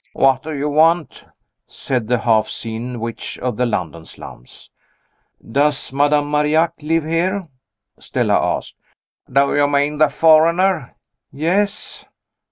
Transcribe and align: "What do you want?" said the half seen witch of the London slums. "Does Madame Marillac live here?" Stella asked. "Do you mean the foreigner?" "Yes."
"What 0.13 0.41
do 0.41 0.51
you 0.51 0.67
want?" 0.67 1.25
said 1.67 2.07
the 2.07 2.17
half 2.17 2.47
seen 2.49 2.99
witch 2.99 3.37
of 3.37 3.55
the 3.55 3.67
London 3.67 4.03
slums. 4.03 4.71
"Does 5.51 5.93
Madame 5.93 6.31
Marillac 6.31 6.73
live 6.81 7.03
here?" 7.03 7.47
Stella 7.99 8.57
asked. 8.57 8.77
"Do 9.31 9.55
you 9.55 9.67
mean 9.67 9.99
the 9.99 10.09
foreigner?" 10.09 10.95
"Yes." 11.31 12.03